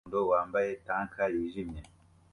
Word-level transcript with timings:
Umugore 0.03 0.13
wumuhondo 0.13 0.31
wambaye 0.31 0.69
tank 0.85 1.13
yijimye 1.35 1.81